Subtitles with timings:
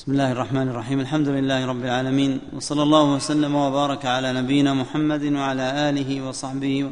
[0.00, 5.24] بسم الله الرحمن الرحيم الحمد لله رب العالمين وصلى الله وسلم وبارك على نبينا محمد
[5.32, 6.90] وعلى اله وصحبه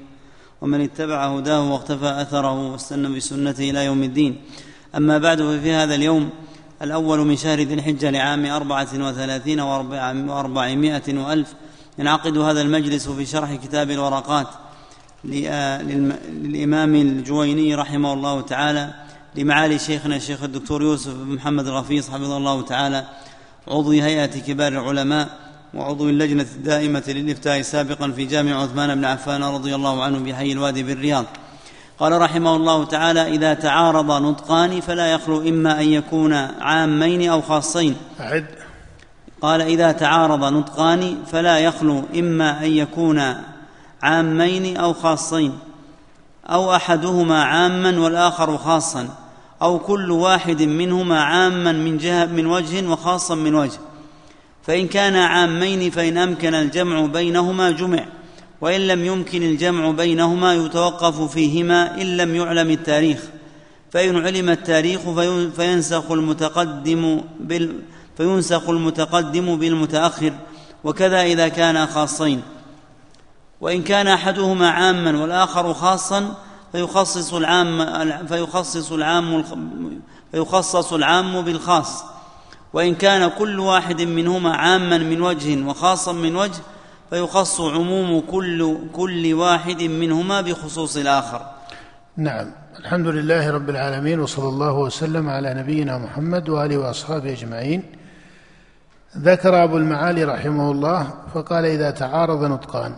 [0.60, 4.36] ومن اتبع هداه واقتفى اثره واستنى بسنته إلى يوم الدين
[4.96, 6.30] اما بعد ففي هذا اليوم
[6.82, 11.54] الأول من شهر ذي الحجه لعام اربعه وثلاثين واربعمائه والف
[11.98, 14.48] ينعقد هذا المجلس في شرح كتاب الورقات
[15.24, 19.07] للامام الجويني رحمه الله تعالى
[19.38, 23.04] لمعالي شيخنا الشيخ الدكتور يوسف بن محمد الغفيص حفظه الله تعالى
[23.68, 25.28] عضو هيئة كبار العلماء
[25.74, 30.82] وعضو اللجنة الدائمة للإفتاء سابقا في جامع عثمان بن عفان رضي الله عنه بحي الوادي
[30.82, 31.24] بالرياض.
[31.98, 37.96] قال رحمه الله تعالى إذا تعارض نطقان فلا يخلو إما أن يكون عامين أو خاصين.
[38.20, 38.46] أعد.
[39.42, 43.34] قال إذا تعارض نطقان فلا يخلو إما أن يكون
[44.02, 45.58] عامين أو خاصين
[46.50, 49.08] أو أحدهما عاما والآخر خاصا.
[49.62, 53.78] أو كل واحد منهما عاما من جهة من وجه وخاصا من وجه.
[54.62, 58.04] فإن كان عامين فإن أمكن الجمع بينهما جمع
[58.60, 63.22] وإن لم يمكن الجمع بينهما يتوقف فيهما إن لم يعلم التاريخ.
[63.90, 65.00] فإن علم التاريخ
[65.56, 67.80] فينسخ المتقدم بال
[68.16, 70.32] فينسخ المتقدم بالمتأخر
[70.84, 72.42] وكذا إذا كانا خاصين.
[73.60, 76.34] وإن كان أحدهما عاما والآخر خاصا
[76.72, 79.44] فيخصص العام فيخصص العام
[80.32, 82.04] فيخصص العام بالخاص.
[82.72, 86.60] وإن كان كل واحد منهما عاما من وجه وخاصا من وجه
[87.10, 91.40] فيخص عموم كل كل واحد منهما بخصوص الآخر.
[92.16, 92.50] نعم.
[92.78, 97.82] الحمد لله رب العالمين وصلى الله وسلم على نبينا محمد وآله وأصحابه أجمعين.
[99.18, 102.94] ذكر أبو المعالي رحمه الله فقال إذا تعارض نطقان.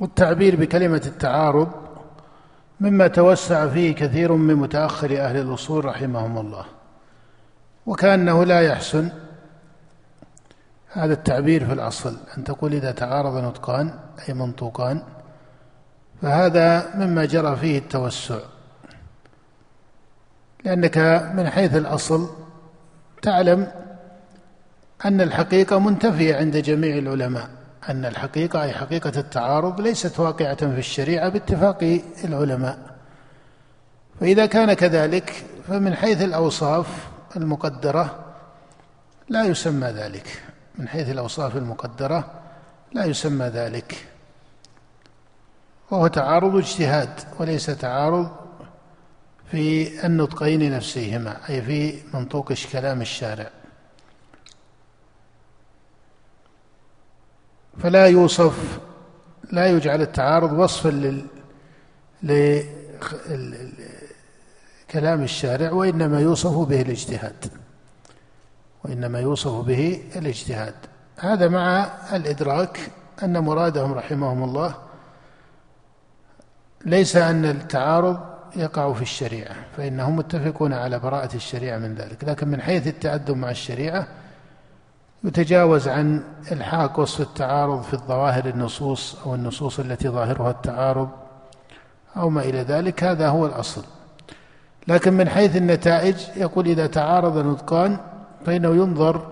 [0.00, 1.81] والتعبير بكلمة التعارض
[2.82, 6.64] مما توسع فيه كثير من متأخر أهل الأصول رحمهم الله.
[7.86, 9.10] وكأنه لا يحسن
[10.92, 13.94] هذا التعبير في الأصل أن تقول إذا تعارض نطقان
[14.28, 15.02] أي منطوقان
[16.22, 18.38] فهذا مما جرى فيه التوسع.
[20.64, 20.98] لأنك
[21.34, 22.30] من حيث الأصل
[23.22, 23.72] تعلم
[25.04, 27.61] أن الحقيقة منتفية عند جميع العلماء.
[27.88, 32.78] أن الحقيقة أي حقيقة التعارض ليست واقعة في الشريعة باتفاق العلماء.
[34.20, 36.86] فإذا كان كذلك فمن حيث الأوصاف
[37.36, 38.24] المقدرة
[39.28, 40.42] لا يسمى ذلك.
[40.78, 42.30] من حيث الأوصاف المقدرة
[42.92, 44.06] لا يسمى ذلك.
[45.90, 48.30] وهو تعارض اجتهاد وليس تعارض
[49.50, 53.50] في النطقين نفسيهما أي في منطوق كلام الشارع.
[57.78, 58.80] فلا يوصف
[59.52, 61.26] لا يجعل التعارض وصفا لل
[64.88, 67.46] لكلام الشارع وإنما يوصف به الاجتهاد.
[68.84, 70.74] وإنما يوصف به الاجتهاد.
[71.16, 72.80] هذا مع الإدراك
[73.22, 74.74] أن مرادهم رحمهم الله
[76.84, 78.20] ليس أن التعارض
[78.56, 82.24] يقع في الشريعة فإنهم متفقون على براءة الشريعة من ذلك.
[82.24, 84.08] لكن من حيث التأدب مع الشريعة
[85.24, 86.22] يتجاوز عن
[86.52, 91.08] إلحاق وصف التعارض في الظواهر النصوص أو النصوص التي ظاهرها التعارض
[92.16, 93.84] أو ما إلى ذلك هذا هو الأصل.
[94.88, 97.98] لكن من حيث النتائج يقول إذا تعارض نطقان
[98.46, 99.26] فإنه ينظر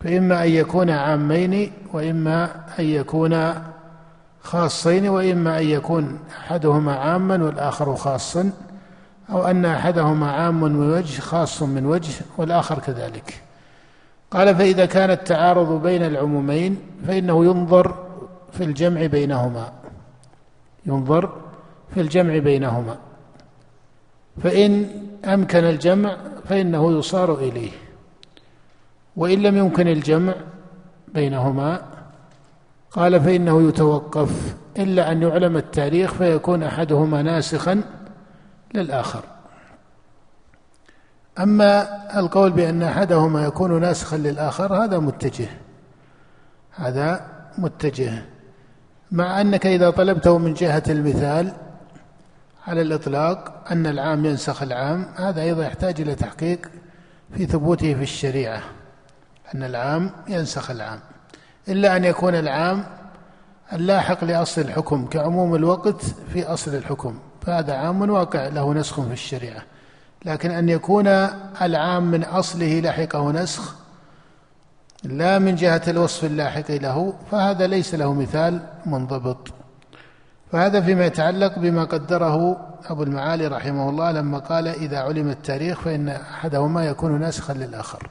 [0.00, 2.44] فإما أن يكون عامين وإما
[2.78, 3.54] أن يكون
[4.42, 8.50] خاصين وإما أن يكون أحدهما عاما والآخر خاصا
[9.30, 13.42] أو أن أحدهما عام من وجه خاص من وجه والآخر كذلك.
[14.32, 16.76] قال فإذا كان التعارض بين العمومين
[17.06, 17.94] فإنه ينظر
[18.52, 19.72] في الجمع بينهما.
[20.86, 21.32] ينظر
[21.94, 22.96] في الجمع بينهما.
[24.42, 24.86] فإن
[25.24, 26.16] أمكن الجمع
[26.48, 27.70] فإنه يصار إليه.
[29.16, 30.34] وإن لم يمكن الجمع
[31.14, 31.82] بينهما
[32.90, 34.56] قال فإنه يتوقف.
[34.78, 37.82] إلا أن يعلم التاريخ فيكون أحدهما ناسخا
[38.74, 39.31] للآخر.
[41.38, 41.88] أما
[42.18, 45.48] القول بأن أحدهما يكون ناسخا للآخر هذا متجه.
[46.70, 47.26] هذا
[47.58, 48.22] متجه.
[49.10, 51.52] مع أنك إذا طلبته من جهة المثال
[52.66, 56.70] على الإطلاق أن العام ينسخ العام هذا أيضا يحتاج إلى تحقيق
[57.36, 58.62] في ثبوته في الشريعة
[59.54, 61.00] أن العام ينسخ العام.
[61.68, 62.84] إلا أن يكون العام
[63.72, 66.02] اللاحق لأصل الحكم كعموم الوقت
[66.32, 69.62] في أصل الحكم فهذا عام واقع له نسخ في الشريعة.
[70.24, 71.06] لكن أن يكون
[71.62, 73.74] العام من أصله لحقه نسخ
[75.04, 79.48] لا من جهة الوصف اللاحق له فهذا ليس له مثال منضبط.
[80.52, 86.08] فهذا فيما يتعلق بما قدره أبو المعالي رحمه الله لما قال إذا علم التاريخ فإن
[86.08, 88.08] أحدهما يكون ناسخا للآخر.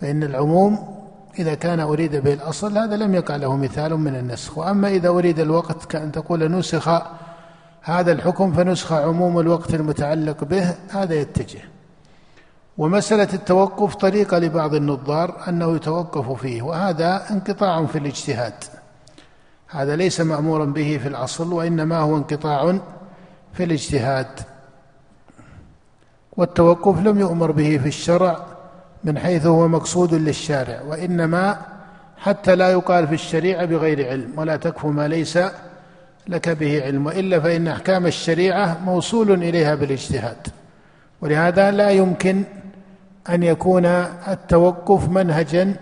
[0.00, 0.96] فإن العموم
[1.38, 4.58] إذا كان أريد به الأصل هذا لم يقع له مثال من النسخ.
[4.58, 7.02] وأما إذا أريد الوقت كأن تقول نسخ
[7.82, 11.60] هذا الحكم فنسخ عموم الوقت المتعلق به هذا يتجه.
[12.78, 18.54] ومسألة التوقف طريقة لبعض النظار أنه يتوقف فيه وهذا انقطاع في الاجتهاد.
[19.68, 22.78] هذا ليس مأمورا به في الأصل وإنما هو انقطاع
[23.52, 24.40] في الاجتهاد.
[26.36, 28.46] والتوقف لم يؤمر به في الشرع
[29.04, 31.58] من حيث هو مقصود للشارع وإنما
[32.16, 35.38] حتى لا يقال في الشريعة بغير علم ولا تكف ما ليس
[36.28, 40.48] لك به علم وإلا فإن أحكام الشريعة موصول إليها بالاجتهاد.
[41.20, 42.44] ولهذا لا يمكن
[43.28, 43.86] أن يكون
[44.28, 45.76] التوقف منهجا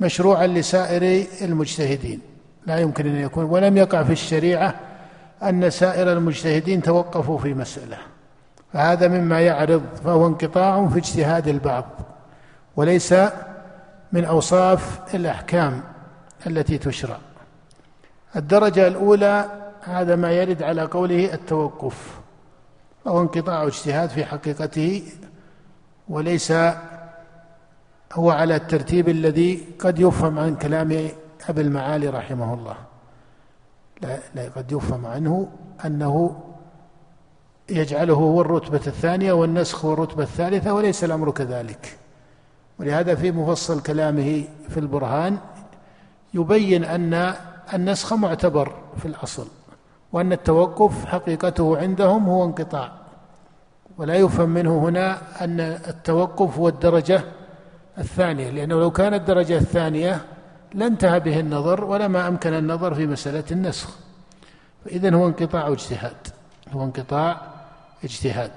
[0.00, 2.20] مشروعا لسائر المجتهدين.
[2.66, 3.44] لا يمكن أن يكون.
[3.44, 4.74] ولم يقع في الشريعة
[5.42, 7.96] أن سائر المجتهدين توقفوا في مسألة.
[8.72, 11.84] فهذا مما يعرض فهو انقطاع في اجتهاد البعض.
[12.76, 13.14] وليس
[14.12, 15.82] من أوصاف الأحكام
[16.46, 17.16] التي تشرع.
[18.36, 22.20] الدرجة الأولى هذا ما يرد على قوله التوقف
[23.04, 25.02] وهو انقطاع اجتهاد في حقيقته
[26.08, 26.52] وليس
[28.12, 31.08] هو على الترتيب الذي قد يفهم عن كلام
[31.48, 32.76] أبي المعالي رحمه الله.
[34.02, 35.48] لا, لا قد يفهم عنه
[35.84, 36.40] أنه
[37.70, 41.98] يجعله هو الرتبة الثانية والنسخ هو الرتبة الثالثة وليس الأمر كذلك.
[42.78, 45.38] ولهذا في مفصل كلامه في البرهان
[46.34, 47.34] يبين أن
[47.74, 49.46] النسخ معتبر في الأصل
[50.12, 52.92] وأن التوقف حقيقته عندهم هو انقطاع.
[53.98, 57.24] ولا يفهم منه هنا أن التوقف هو الدرجة
[57.98, 60.24] الثانية لأنه لو كانت الدرجة الثانية
[60.74, 63.88] لانتهى به النظر ولما أمكن النظر في مسألة النسخ.
[64.84, 66.28] فإذا هو انقطاع اجتهاد
[66.72, 67.40] هو انقطاع
[68.04, 68.52] اجتهاد.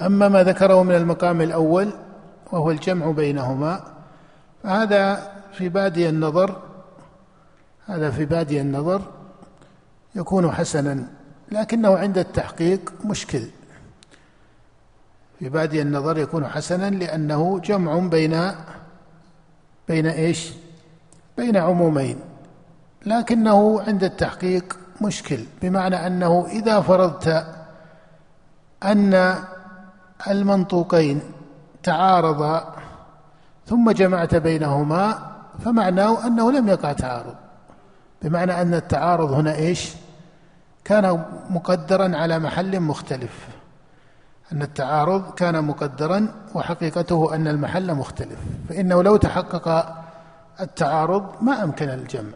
[0.00, 1.90] أما ما ذكره من المقام الأول
[2.52, 3.80] وهو الجمع بينهما
[4.62, 6.56] فهذا في بادي النظر
[7.88, 9.02] هذا في بادي النظر
[10.14, 11.06] يكون حسنا
[11.52, 13.42] لكنه عند التحقيق مشكل
[15.38, 18.52] في بادي النظر يكون حسنا لأنه جمع بين
[19.88, 20.52] بين إيش؟
[21.36, 22.18] بين عمومين
[23.06, 27.46] لكنه عند التحقيق مشكل بمعنى أنه إذا فرضت
[28.84, 29.34] أن
[30.30, 31.20] المنطوقين
[31.82, 32.74] تعارضا
[33.66, 35.32] ثم جمعت بينهما
[35.64, 37.34] فمعناه أنه لم يقع تعارض
[38.22, 39.92] بمعنى أن التعارض هنا إيش؟
[40.84, 43.48] كان مقدرا على محل مختلف.
[44.52, 48.38] أن التعارض كان مقدرا وحقيقته أن المحل مختلف.
[48.68, 49.94] فإنه لو تحقق
[50.60, 52.32] التعارض ما أمكن الجمع.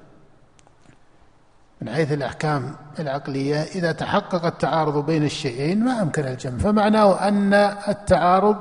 [1.81, 6.59] من حيث الأحكام العقلية إذا تحقق التعارض بين الشيئين ما أمكن الجمع.
[6.59, 7.55] فمعناه أن
[7.89, 8.57] التعارض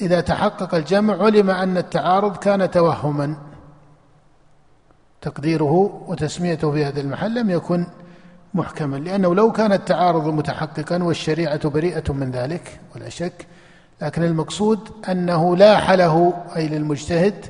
[0.00, 3.36] إذا تحقق الجمع علم أن التعارض كان توهما.
[5.22, 7.86] تقديره وتسميته في هذا المحل لم يكن
[8.54, 13.46] محكما لأنه لو كان التعارض متحققا والشريعة بريئة من ذلك ولا شك
[14.02, 17.46] لكن المقصود أنه لاح له أي للمجتهد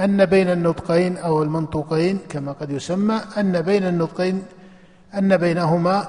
[0.00, 4.42] أن بين النطقين أو المنطوقين كما قد يسمى أن بين النطقين
[5.14, 6.08] أن بينهما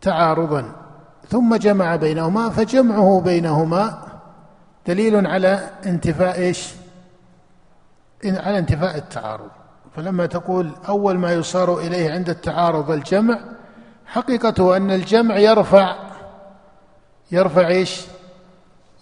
[0.00, 0.64] تعارضا
[1.28, 3.98] ثم جمع بينهما فجمعه بينهما
[4.86, 6.74] دليل على انتفاء إيش؟
[8.24, 9.50] على انتفاء التعارض
[9.96, 13.40] فلما تقول أول ما يصار إليه عند التعارض الجمع
[14.06, 15.96] حقيقته أن الجمع يرفع
[17.32, 18.06] يرفع إيش؟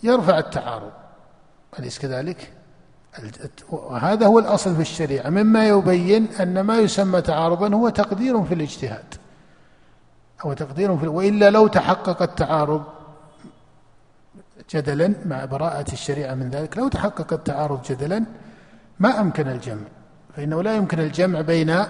[0.03, 0.91] يرفع التعارض.
[1.79, 2.53] أليس كذلك؟
[3.71, 5.31] وهذا هو الأصل في الشريعة.
[5.31, 9.15] مما يبين أن ما يسمى تعارضا هو تقدير في الاجتهاد
[10.45, 12.85] أو تقدير في وإلا لو تحقق التعارض
[14.71, 18.25] جدلا مع براءة الشريعة من ذلك لو تحقق التعارض جدلا
[19.01, 20.02] ما أمكن الجمع.
[20.37, 21.85] فإنه لا يمكن الجمع بين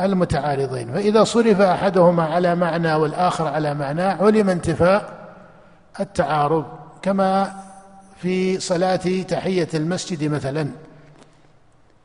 [0.00, 0.92] المتعارضين.
[0.92, 5.28] فإذا صرف أحدهما على معنى والآخر على معنى علم انتفاء
[6.00, 6.64] التعارض
[7.02, 7.52] كما
[8.16, 10.68] في صلاة تحية المسجد مثلا.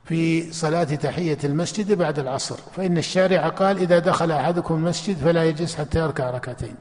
[0.06, 2.56] في صلاة تحية المسجد بعد العصر.
[2.76, 6.76] فإن الشارع قال إذا دخل أحدكم المسجد فلا يجلس حتى يركع ركعتين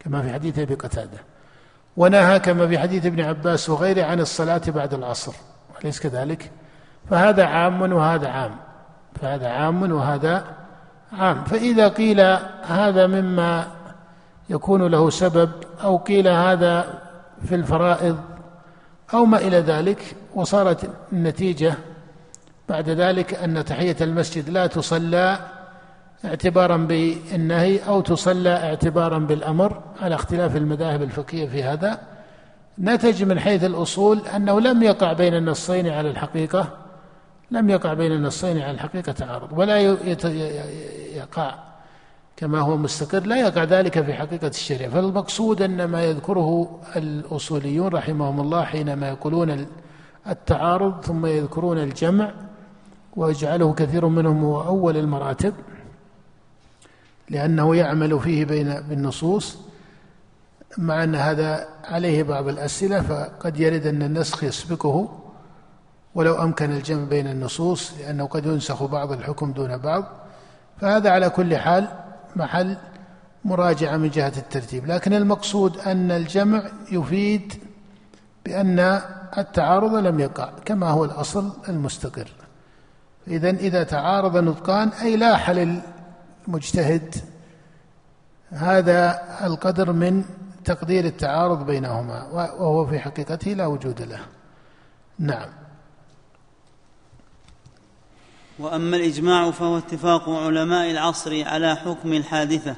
[0.00, 1.18] كما في حديث أبي قتادة.
[1.96, 5.32] ونهى كما في حديث ابن عباس وغيره عن الصلاة بعد العصر.
[5.84, 6.50] أليس كذلك؟
[7.10, 8.50] فهذا عام وهذا عام.
[9.20, 10.44] فهذا عام وهذا
[11.12, 11.44] عام.
[11.44, 12.20] فإذا قيل
[12.62, 13.66] هذا مما
[14.50, 15.50] يكون له سبب
[15.82, 17.00] أو قيل هذا
[17.44, 18.18] في الفرائض
[19.14, 21.74] أو ما إلى ذلك وصارت النتيجة
[22.68, 25.38] بعد ذلك أن تحية المسجد لا تصلى
[26.24, 31.98] اعتبارا بالنهي أو تصلى اعتبارا بالأمر على اختلاف المذاهب الفقهية في هذا.
[32.78, 36.68] نتج من حيث الأصول أنه لم يقع بين النصين على الحقيقة.
[37.52, 39.80] لم يقع بين النصين على الحقيقة تعارض ولا
[41.16, 41.54] يقع
[42.36, 44.90] كما هو مستقر لا يقع ذلك في حقيقة الشريعة.
[44.90, 49.66] فالمقصود أن ما يذكره الأصوليون رحمهم الله حينما يقولون
[50.28, 52.32] التعارض ثم يذكرون الجمع
[53.16, 55.54] ويجعله كثير منهم هو أول المراتب
[57.30, 59.58] لأنه يعمل فيه بين بالنصوص
[60.78, 65.18] مع أن هذا عليه بعض الأسئلة فقد يرد أن النسخ يسبقه.
[66.14, 70.04] ولو أمكن الجمع بين النصوص لأنه قد ينسخ بعض الحكم دون بعض
[70.80, 71.88] فهذا على كل حال
[72.36, 72.76] محل
[73.44, 74.86] مراجعة من جهة الترتيب.
[74.86, 77.54] لكن المقصود أن الجمع يفيد
[78.44, 79.00] بأن
[79.38, 82.28] التعارض لم يقع كما هو الأصل المستقر.
[83.28, 87.14] إذا إذا تعارض نطقان أي لاح للمجتهد
[88.50, 90.24] هذا القدر من
[90.64, 94.20] تقدير التعارض بينهما وهو في حقيقته لا وجود له.
[95.18, 95.61] نعم.
[98.58, 102.74] وأما الإجماع فهو اتفاق علماء العصر على حكم الحادثة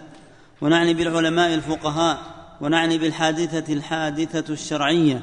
[0.61, 2.19] ونعني بالعلماء الفقهاء
[2.61, 5.21] ونعني بالحادثة الحادثة الشرعية.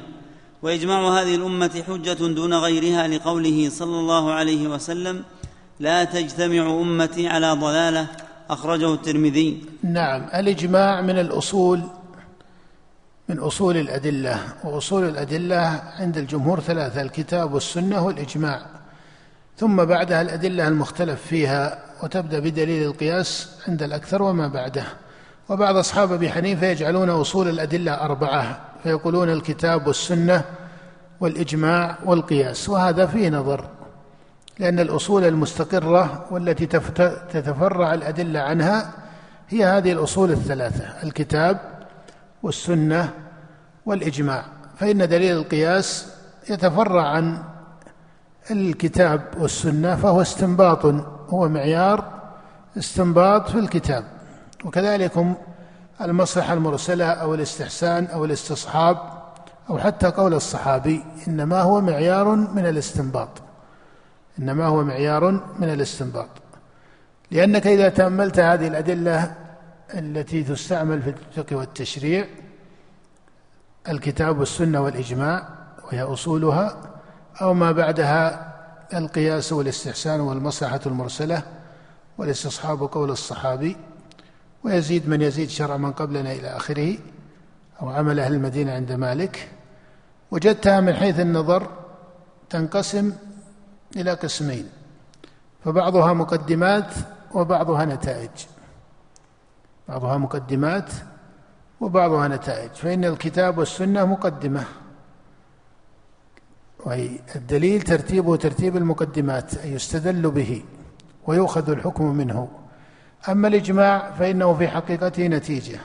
[0.62, 5.22] وإجماع هذه الأمة حجة دون غيرها لقوله صلى الله عليه وسلم
[5.80, 8.06] لا تجتمع أمتي على ضلالة
[8.50, 9.64] أخرجه الترمذي.
[9.82, 11.82] نعم الإجماع من الأصول
[13.28, 18.81] من أصول الأدلة وأصول الأدلة عند الجمهور ثلاثة الكتاب والسنة والإجماع.
[19.56, 24.84] ثم بعدها الأدلة المختلف فيها وتبدأ بدليل القياس عند الأكثر وما بعده.
[25.48, 30.44] وبعض أصحاب أبي حنيفة يجعلون أصول الأدلة أربعة فيقولون الكتاب والسنة
[31.20, 33.64] والإجماع والقياس وهذا فيه نظر
[34.58, 36.66] لأن الأصول المستقرة والتي
[37.32, 38.92] تتفرع الأدلة عنها
[39.48, 41.58] هي هذه الأصول الثلاثة الكتاب
[42.42, 43.10] والسنة
[43.86, 44.44] والإجماع.
[44.78, 46.06] فإن دليل القياس
[46.50, 47.42] يتفرع عن
[48.50, 50.84] الكتاب والسنة فهو استنباط
[51.28, 52.04] هو معيار
[52.78, 54.04] استنباط في الكتاب.
[54.64, 55.26] وكذلك
[56.00, 58.98] المصلحة المرسلة أو الاستحسان أو الاستصحاب
[59.70, 63.28] أو حتى قول الصحابي إنما هو معيار من الاستنباط.
[64.38, 66.28] إنما هو معيار من الاستنباط.
[67.30, 69.34] لأنك إذا تأملت هذه الأدلة
[69.94, 72.26] التي تستعمل في الفقه والتشريع
[73.88, 75.48] الكتاب والسنة والإجماع
[75.84, 76.91] وهي أصولها
[77.40, 78.52] أو ما بعدها
[78.94, 81.42] القياس والاستحسان والمصلحة المرسلة
[82.18, 83.76] والاستصحاب قول الصحابي
[84.64, 86.98] ويزيد من يزيد شرع من قبلنا إلى آخره
[87.82, 89.48] أو عمل أهل المدينة عند مالك.
[90.30, 91.68] وجدتها من حيث النظر
[92.50, 93.12] تنقسم
[93.96, 94.68] إلى قسمين
[95.64, 96.94] فبعضها مقدمات
[97.34, 98.30] وبعضها نتائج.
[99.88, 100.90] بعضها مقدمات
[101.80, 104.64] وبعضها نتائج فإن الكتاب والسنة مقدمة.
[107.36, 110.62] الدليل ترتيبه ترتيب المقدمات أي يستدل به
[111.26, 112.48] ويؤخذ الحكم منه.
[113.28, 115.78] أما الإجماع فإنه في حقيقته نتيجة.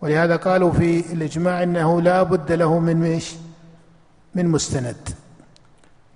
[0.00, 3.34] ولهذا قالوا في الإجماع إنه لا بد له من ميش
[4.34, 5.08] من مستند.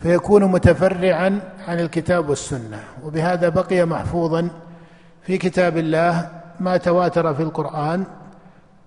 [0.01, 2.85] فيكون متفرعا عن الكتاب والسنة.
[3.05, 4.49] وبهذا بقي محفوظا
[5.23, 8.05] في كتاب الله ما تواتر في القرآن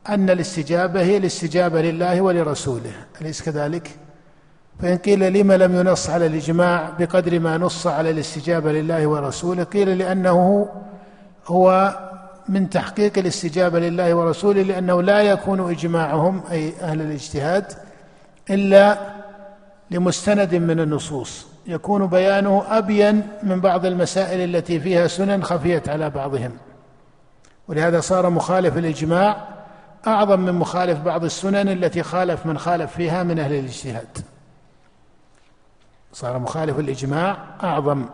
[0.09, 2.91] أن الاستجابة هي الاستجابة لله ولرسوله.
[3.21, 3.89] أليس كذلك؟
[4.81, 9.97] فإن قيل لما لم ينص على الإجماع بقدر ما نص على الاستجابة لله ورسوله قيل
[9.97, 10.69] لأنه
[11.47, 11.95] هو
[12.49, 17.65] من تحقيق الاستجابة لله ورسوله لأنه لا يكون إجماعهم أي أهل الاجتهاد
[18.49, 18.97] إلا
[19.91, 21.47] لمستند من النصوص.
[21.67, 26.51] يكون بيانه أبين من بعض المسائل التي فيها سنن خفيت على بعضهم.
[27.67, 29.47] ولهذا صار مخالف الإجماع
[30.07, 34.17] أعظم من مخالف بعض السنن التي خالف من خالف فيها من أهل الاجتهاد.
[36.13, 38.05] صار مخالف الإجماع أعظم.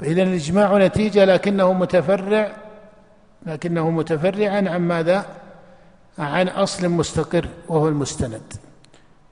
[0.00, 2.52] فإذا الإجماع نتيجة لكنه متفرع
[3.46, 5.26] لكنه متفرعا عن ماذا؟
[6.18, 8.52] عن أصل مستقر وهو المستند.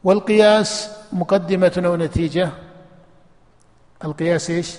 [0.05, 2.49] والقياس مقدمة أو نتيجة؟
[4.05, 4.77] القياس إيش؟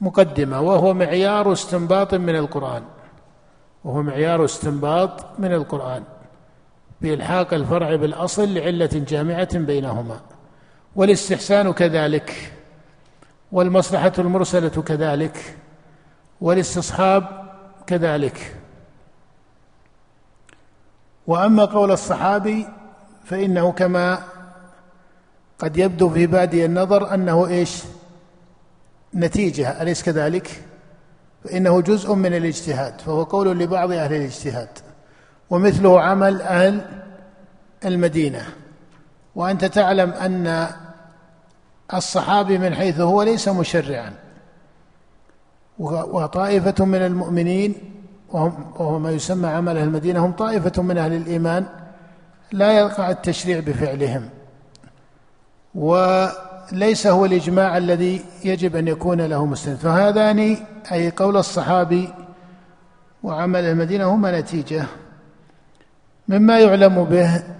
[0.00, 2.82] مقدمة وهو معيار استنباط من القرآن.
[3.84, 6.02] وهو معيار استنباط من القرآن.
[7.00, 10.20] بإلحاق الفرع بالأصل لعلة جامعة بينهما.
[10.96, 12.52] والاستحسان كذلك
[13.52, 15.56] والمصلحة المرسلة كذلك
[16.40, 17.48] والاستصحاب
[17.86, 18.56] كذلك.
[21.26, 22.66] وأما قول الصحابي
[23.24, 24.18] فإنه كما
[25.58, 27.82] قد يبدو في بادي النظر أنه إيش؟
[29.14, 30.62] نتيجة أليس كذلك؟
[31.44, 34.68] فإنه جزء من الاجتهاد فهو قول لبعض أهل الاجتهاد
[35.50, 36.80] ومثله عمل أهل
[37.84, 38.46] المدينة.
[39.38, 40.68] وأنت تعلم أن
[41.94, 44.12] الصحابي من حيث هو ليس مشرعا.
[45.78, 47.74] وطائفة من المؤمنين
[48.28, 51.66] وهم وهو ما يسمى عمل أهل المدينة هم طائفة من أهل الإيمان
[52.52, 54.28] لا يقع التشريع بفعلهم.
[55.74, 59.76] وليس هو الإجماع الذي يجب أن يكون له مستند.
[59.76, 60.56] فهذان
[60.92, 62.08] أي قول الصحابي
[63.22, 64.84] وعمل المدينة هما نتيجة
[66.28, 67.57] مما يعلم به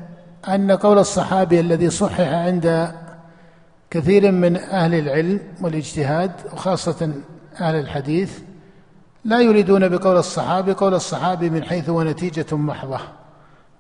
[0.49, 2.95] أن قول الصحابي الذي صحح عند
[3.91, 7.13] كثير من أهل العلم والاجتهاد وخاصة
[7.61, 8.39] أهل الحديث
[9.25, 13.01] لا يريدون بقول الصحابي قول الصحابي من حيث هو نتيجة محضة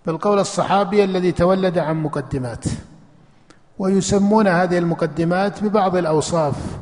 [0.06, 2.64] بل قول الصحابي الذي تولد عن مقدمات.
[3.78, 6.78] ويسمون هذه المقدمات ببعض الأوصاف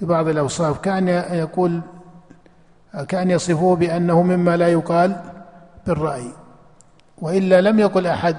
[0.00, 0.78] ببعض الأوصاف.
[0.78, 1.80] كأن يقول
[3.08, 5.22] كأن يصفوه بأنه مما لا يقال
[5.86, 6.32] بالرأي.
[7.18, 8.36] وإلا لم يقل أحد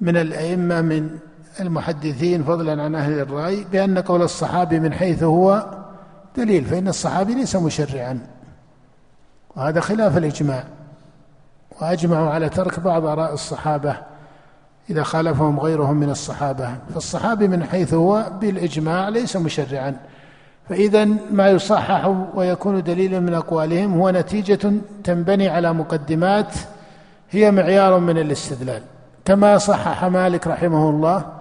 [0.00, 1.18] من الأئمة من
[1.60, 5.66] المحدثين فضلا عن أهل الرأي بأن قول الصحابي من حيث هو
[6.36, 8.18] دليل فإن الصحابي ليس مشرعا.
[9.56, 10.64] وهذا خلاف الإجماع.
[11.80, 13.96] وأجمعوا على ترك بعض آراء الصحابة
[14.90, 16.74] إذا خالفهم غيرهم من الصحابة.
[16.94, 19.96] فالصحابي من حيث هو بالإجماع ليس مشرعا.
[20.68, 24.72] فإذا ما يصحح ويكون دليلا من أقوالهم هو نتيجة
[25.04, 26.54] تنبني على مقدمات
[27.30, 28.82] هي معيار من الاستدلال.
[29.26, 31.32] كما صحح مالك رحمه الله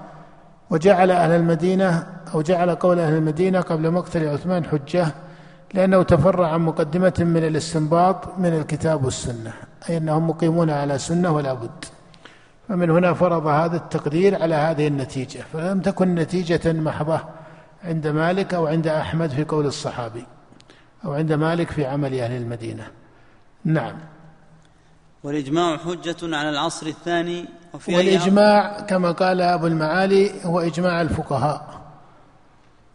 [0.69, 5.07] وجعل أهل المدينة أو جعل قول أهل المدينة قبل مقتل عثمان حجة
[5.73, 9.53] لأنه تفرع عن مقدمة من الاستنباط من الكتاب والسنة
[9.89, 11.85] أي أنهم مقيمون على سنة ولا بد.
[12.67, 17.19] فمن هنا فرض هذا التقدير على هذه النتيجة فلم تكن نتيجة محضة
[17.83, 20.25] عند مالك أو عند أحمد في قول الصحابي
[21.05, 22.87] أو عند مالك في عمل أهل المدينة.
[23.65, 23.95] نعم.
[25.23, 27.45] والإجماع حجة على العصر الثاني
[27.87, 31.81] والإجماع كما قال أبو المعالي هو إجماع الفقهاء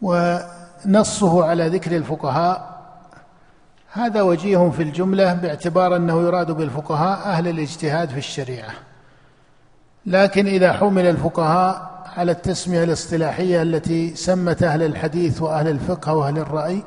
[0.02, 2.80] ونصه على ذكر الفقهاء.
[3.92, 8.70] هذا وجيه في الجملة باعتبار أنه يراد بالفقهاء أهل الاجتهاد في الشريعة.
[10.06, 16.82] لكن إذا حمل الفقهاء على التسمية الاصطلاحية التي سمت أهل الحديث وأهل الفقه وأهل الرأي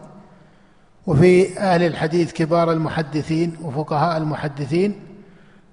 [1.08, 5.00] وفي أهل الحديث كبار المحدثين وفقهاء المحدثين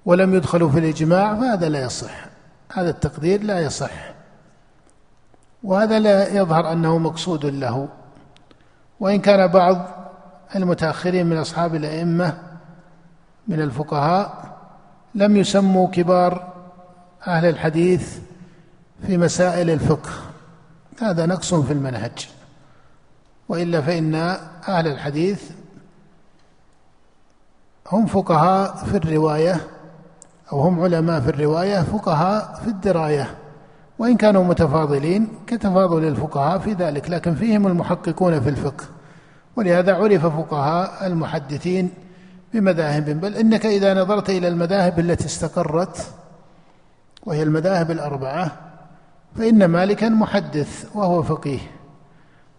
[0.05, 2.25] ولم يدخلوا في الإجماع فهذا لا يصح.
[2.73, 4.13] هذا التقدير لا يصح.
[5.63, 7.89] وهذا لا يظهر أنه مقصود له.
[8.99, 9.85] وإن كان بعض
[10.55, 12.37] المتأخرين من أصحاب الأئمة
[13.47, 14.57] من الفقهاء
[15.15, 16.53] لم يسموا كبار
[17.27, 18.19] أهل الحديث
[19.07, 20.09] في مسائل الفقه.
[21.01, 22.29] هذا نقص في المنهج.
[23.49, 24.15] وإلا فإن
[24.67, 25.51] أهل الحديث
[27.91, 29.67] هم فقهاء في الرواية
[30.51, 33.37] أو هم علماء في الرواية فقهاء في الدراية.
[33.99, 38.83] وإن كانوا متفاضلين كتفاضل الفقهاء في ذلك لكن فيهم المحققون في الفقه.
[39.55, 41.89] ولهذا عرف فقهاء المحدثين
[42.53, 46.13] بمذاهب بل إنك إذا نظرت إلى المذاهب التي استقرت
[47.25, 48.51] وهي المذاهب الأربعة
[49.35, 51.59] فإن مالكا محدث وهو فقيه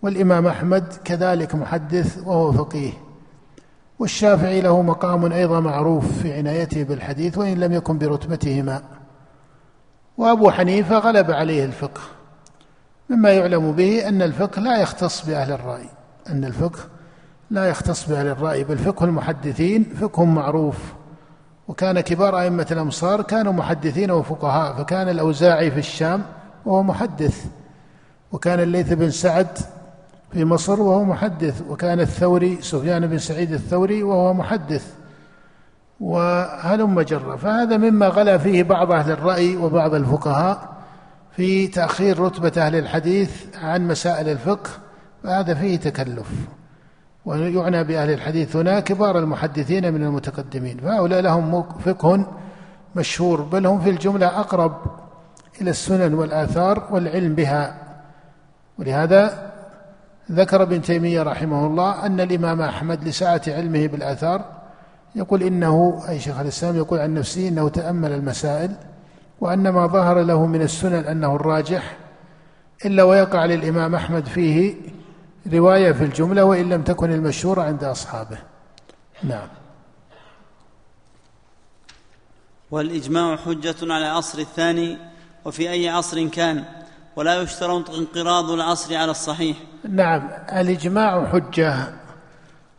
[0.02, 2.92] والإمام أحمد كذلك محدث وهو فقيه.
[4.02, 8.82] والشافعي له مقام أيضا معروف في عنايته بالحديث وإن لم يكن برتبتهما.
[10.18, 12.00] وأبو حنيفة غلب عليه الفقه.
[13.10, 15.88] مما يعلم به أن الفقه لا يختص بأهل الرأي.
[16.28, 16.78] أن الفقه
[17.50, 20.78] لا يختص بأهل الرأي بل فقه المحدثين فقه معروف.
[21.68, 26.22] وكان كبار أئمة الأمصار كانوا محدثين وفقهاء فكان الأوزاعي في الشام
[26.66, 27.44] وهو محدث.
[28.32, 29.58] وكان الليث بن سعد
[30.32, 34.94] في مصر وهو محدث وكان الثوري سفيان بن سعيد الثوري وهو محدث
[36.00, 40.72] وهلم جرة؟ فهذا مما غلا فيه بعض أهل الرأي وبعض الفقهاء
[41.36, 44.70] في تأخير رتبة أهل الحديث عن مسائل الفقه
[45.22, 46.30] فهذا فيه تكلف.
[47.24, 52.26] ويعنى بأهل الحديث هنا كبار المحدثين من المتقدمين فهؤلاء لهم فقه
[52.96, 54.76] مشهور بل هم في الجملة أقرب
[55.60, 57.74] إلى السنن والآثار والعلم بها.
[58.78, 59.51] ولهذا
[60.30, 64.44] ذكر ابن تيمية رحمه الله أن الإمام أحمد لسعة علمه بالآثار
[65.14, 68.76] يقول إنه أي شيخ الإسلام يقول عن نفسه إنه تأمل المسائل
[69.40, 71.96] وأن ما ظهر له من السنن أنه الراجح
[72.84, 74.74] إلا ويقع للإمام أحمد فيه
[75.52, 78.38] رواية في الجملة وإن لم تكن المشهورة عند أصحابه.
[79.22, 79.48] نعم.
[82.70, 84.98] والإجماع حجة على العصر الثاني
[85.44, 86.64] وفي أي عصر كان؟
[87.16, 89.56] ولا يشترط انقراض العصر على الصحيح.
[89.88, 91.74] نعم الإجماع حجة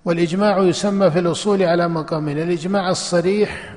[0.06, 3.76] والإجماع يسمى في الأصول على مقامين الإجماع الصريح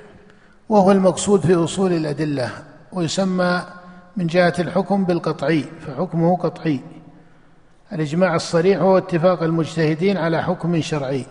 [0.69, 2.51] وهو المقصود في أصول الأدلة
[2.93, 3.63] ويسمى
[4.17, 6.81] من جهة الحكم بالقطعي فحكمه قطعي.
[7.93, 11.27] الإجماع الصريح هو اتفاق المجتهدين على حكم شرعي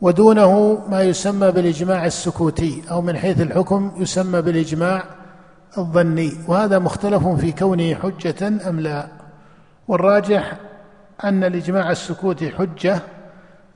[0.00, 5.04] ودونه ما يسمى بالإجماع السكوتي أو من حيث الحكم يسمى بالإجماع
[5.78, 9.08] الظني وهذا مختلف في كونه حجة أم لا.
[9.88, 10.52] والراجح
[11.24, 13.00] أن الإجماع السكوتي حجة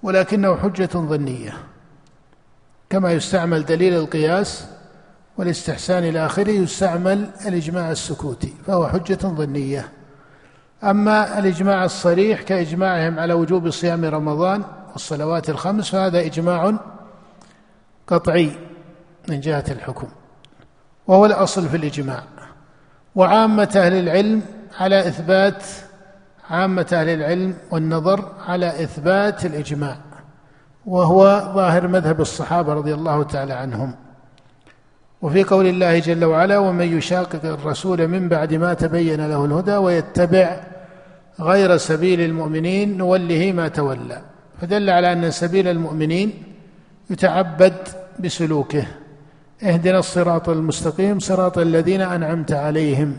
[0.03, 1.53] ولكنه حجة ظنية.
[2.91, 4.67] كما يستعمل دليل القياس
[5.39, 9.89] والاستحسان إلى آخره يستعمل الإجماع السكوتي فهو حجة ظنية.
[10.85, 16.75] أما الإجماع الصريح كإجماعهم على وجوب صيام رمضان والصلوات الخمس فهذا إجماع
[18.07, 18.53] قطعي
[19.29, 20.09] من جهة الحكم.
[21.07, 22.23] وهو الأصل في الإجماع.
[23.15, 24.43] وعامة أهل العلم
[24.81, 25.63] على إثبات
[26.51, 29.97] عامة أهل العلم والنظر على إثبات الإجماع.
[30.87, 33.95] وهو ظاهر مذهب الصحابة رضي الله تعالى عنهم.
[35.23, 40.57] وفي قول الله جل وعلا ومن يشاقق الرسول من بعد ما تبين له الهدى ويتبع
[41.41, 44.23] غير سبيل المؤمنين نوله ما تولى.
[44.61, 46.43] فدل على أن سبيل المؤمنين
[47.11, 47.75] يتعبد
[48.19, 48.87] بسلوكه.
[49.63, 53.17] اهدنا الصراط المستقيم صراط الذين أنعمت عليهم.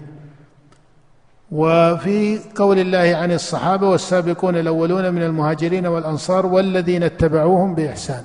[1.52, 8.24] وفي قول الله عن الصحابة والسابقون الأولون من المهاجرين والأنصار والذين اتبعوهم بإحسان.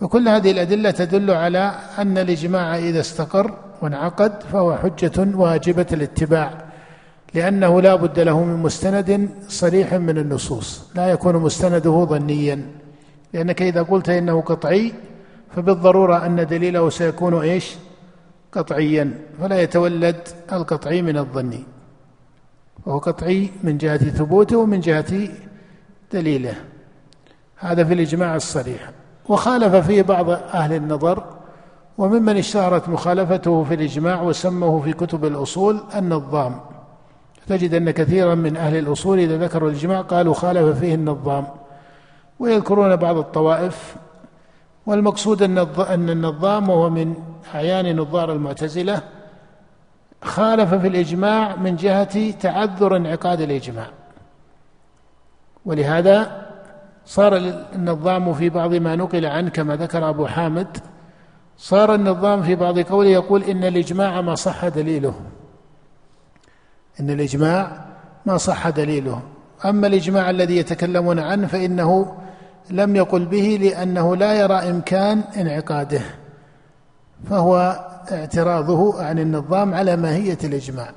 [0.00, 6.50] فكل هذه الأدلة تدل على أن الإجماع إذا استقر وانعقد فهو حجة واجبة الاتباع
[7.34, 12.62] لأنه لا بد له من مستند صريح من النصوص لا يكون مستنده ظنيا.
[13.32, 14.92] لأنك إذا قلت إنه قطعي
[15.56, 17.76] فبالضرورة أن دليله سيكون إيش؟
[18.52, 21.64] قطعيا فلا يتولد القطعي من الظني
[22.86, 25.28] وهو قطعي من جهة ثبوته ومن جهة
[26.12, 26.54] دليله.
[27.56, 28.90] هذا في الإجماع الصريح.
[29.28, 31.24] وخالف فيه بعض أهل النظر
[31.98, 36.60] وممن اشتهرت مخالفته في الإجماع وسموه في كتب الأصول النظام.
[37.46, 41.46] تجد أن كثيرا من أهل الأصول إذا ذكروا الإجماع قالوا خالف فيه النظام.
[42.38, 43.96] ويذكرون بعض الطوائف
[44.86, 47.14] والمقصود أن النظام وهو من
[47.54, 49.02] أعيان نظار المعتزلة
[50.22, 53.86] خالف في الإجماع من جهة تعذر انعقاد الإجماع.
[55.64, 56.46] ولهذا
[57.06, 57.36] صار
[57.74, 60.78] النظام في بعض ما نقل عنه كما ذكر أبو حامد
[61.58, 65.14] صار النظام في بعض قوله يقول إن الإجماع ما صح دليله.
[67.00, 67.84] إن الإجماع
[68.26, 69.22] ما صح دليله.
[69.64, 72.16] أما الإجماع الذي يتكلمون عنه فإنه
[72.70, 76.00] لم يقل به لأنه لا يرى إمكان انعقاده
[77.30, 77.80] فهو
[78.12, 80.90] اعتراضه عن النظام على ماهية الإجماع.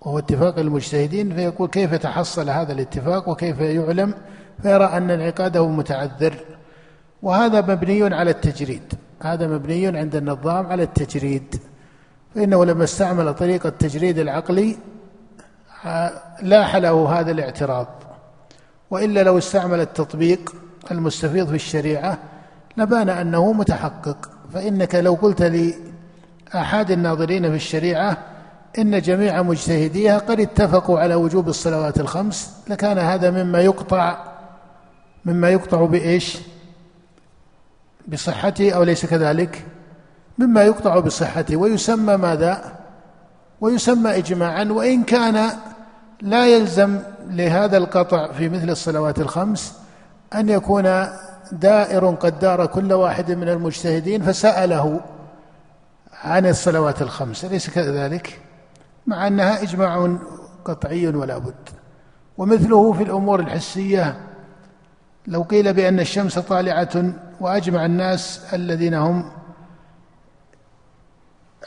[0.00, 4.14] وهو اتفاق المجتهدين فيقول كيف تحصل هذا الاتفاق وكيف يعلم؟
[4.62, 6.34] فيرى أن انعقاده متعذر.
[7.22, 8.94] وهذا مبني على التجريد.
[9.22, 11.60] هذا مبني عند النظام على التجريد.
[12.34, 14.76] فإنه لما استعمل طريقة التجريد العقلي
[16.42, 17.86] لاح له هذا الاعتراض.
[18.90, 20.54] وإلا لو استعمل التطبيق
[20.90, 22.18] المستفيض في الشريعة
[22.76, 28.18] لبان أنه متحقق فإنك لو قلت لأحد الناظرين في الشريعة
[28.78, 34.18] إن جميع مجتهديها قد اتفقوا على وجوب الصلوات الخمس لكان هذا مما يقطع
[35.24, 36.38] مما يقطع بإيش؟
[38.08, 39.64] بصحته أو ليس كذلك؟
[40.38, 42.72] مما يقطع بصحته ويسمى ماذا؟
[43.60, 45.50] ويسمى إجماعا وإن كان
[46.22, 49.74] لا يلزم لهذا القطع في مثل الصلوات الخمس
[50.34, 51.06] أن يكون
[51.52, 55.00] دائر قد دار كل واحد من المجتهدين فسأله
[56.12, 58.40] عن الصلوات الخمس أليس كذلك؟
[59.06, 60.16] مع أنها إجماع
[60.64, 61.68] قطعي ولا بد
[62.38, 64.20] ومثله في الأمور الحسية
[65.26, 69.30] لو قيل بأن الشمس طالعة وأجمع الناس الذين هم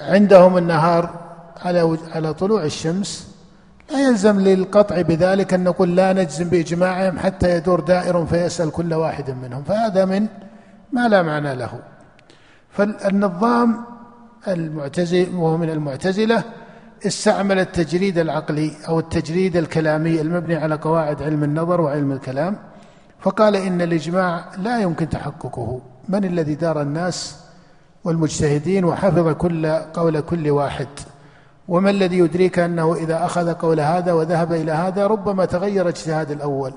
[0.01, 1.09] عندهم النهار
[1.57, 3.38] على على طلوع الشمس
[3.91, 9.29] لا يلزم للقطع بذلك أن نقول لا نجزم بإجماعهم حتى يدور دائر فيسأل كل واحد
[9.29, 10.27] منهم فهذا من
[10.93, 11.79] ما لا معنى له.
[12.69, 13.85] فالنظام
[14.47, 16.43] المعتزل وهو من المعتزلة
[17.07, 22.57] استعمل التجريد العقلي أو التجريد الكلامي المبني على قواعد علم النظر وعلم الكلام
[23.19, 25.81] فقال إن الإجماع لا يمكن تحققه.
[26.09, 27.39] من الذي دار الناس
[28.03, 30.87] والمجتهدين وحفظ كل قول كل واحد؟
[31.69, 36.73] وما الذي يدريك أنه إذا أخذ قول هذا وذهب إلى هذا ربما تغير اجتهاد الأول.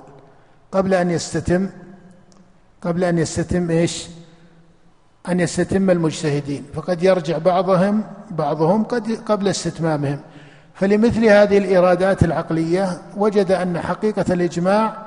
[0.72, 1.68] قبل أن يستتم
[2.83, 4.09] قبل أن يستتم إيش؟
[5.28, 6.64] أن يستتم المجتهدين.
[6.74, 10.20] فقد يرجع بعضهم بعضهم قد قبل استتمامهم.
[10.74, 15.07] فلمثل هذه الإرادات العقلية وجد أن حقيقة الإجماع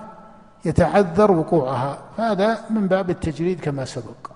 [0.65, 1.97] يتعذر وقوعها.
[2.17, 4.34] فهذا من باب التجريد كما سبق.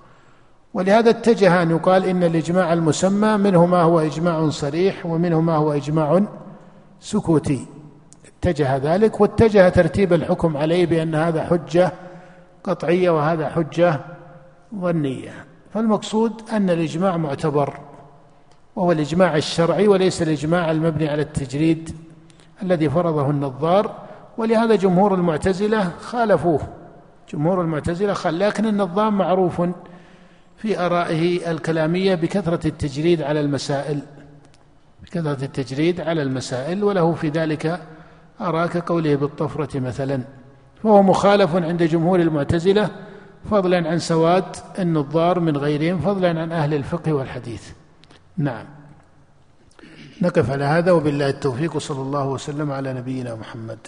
[0.73, 5.73] ولهذا اتجه أن يقال إن الإجماع المسمى منه ما هو إجماع صريح ومنه ما هو
[5.73, 6.23] إجماع
[6.99, 7.65] سكوتي.
[8.27, 11.91] اتجه ذلك واتجه ترتيب الحكم عليه بأن هذا حجة
[12.63, 13.99] قطعية وهذا حجة
[14.75, 15.45] ظنية.
[15.73, 17.79] فالمقصود أن الإجماع معتبر
[18.75, 21.95] وهو الإجماع الشرعي وليس الإجماع المبني على التجريد
[22.61, 23.91] الذي فرضه النظار.
[24.37, 26.59] ولهذا جمهور المعتزلة خالفوه.
[27.33, 29.61] جمهور المعتزلة خال لكن النظام معروف
[30.61, 33.99] في آرائه الكلامية بكثرة التجريد على المسائل.
[35.03, 37.81] بكثرة التجريد على المسائل وله في ذلك
[38.41, 40.21] آراء كقوله بالطفرة مثلا.
[40.83, 42.89] فهو مخالف عند جمهور المعتزلة
[43.51, 47.71] فضلا عن سواد النظار من غيرهم فضلا عن أهل الفقه والحديث.
[48.37, 48.65] نعم.
[50.21, 53.79] نقف على هذا وبالله التوفيق صلى الله وسلم على نبينا محمد.